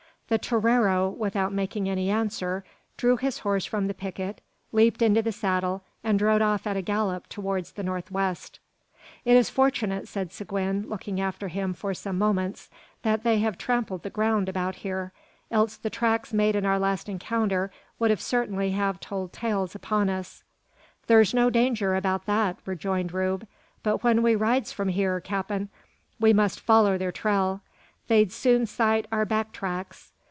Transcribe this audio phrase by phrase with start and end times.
[0.31, 2.63] The torero, without making any answer,
[2.95, 4.39] drew his horse from the picket,
[4.71, 8.57] leaped into the saddle, and rode off at a gallop towards the north west.
[9.25, 12.69] "It is fortunate," said Seguin, looking after him for some moments,
[13.01, 15.11] "that they have trampled the ground about here,
[15.51, 20.45] else the tracks made in our last encounter would certainly have told tales upon us."
[21.07, 23.45] "Thur's no danger about that," rejoined Rube;
[23.83, 25.67] "but when we rides from hyur, cap'n,
[26.21, 27.59] we mustn't foller their trail.
[28.07, 30.13] They'd soon sight our back tracks.